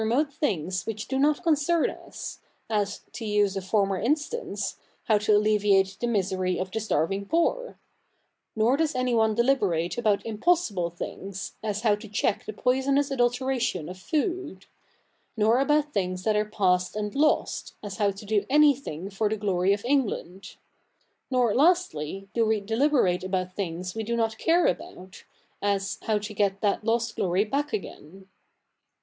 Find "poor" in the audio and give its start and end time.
7.23-7.77